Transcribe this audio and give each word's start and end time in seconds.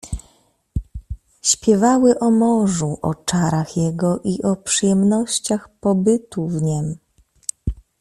"Śpiewały 1.41 2.19
o 2.19 2.31
morzu, 2.31 2.99
o 3.01 3.15
czarach 3.15 3.77
jego 3.77 4.19
i 4.23 4.41
o 4.43 4.55
przyjemnościach 4.55 5.69
pobytu 5.79 6.47
w 6.47 6.61
niem." 6.61 6.97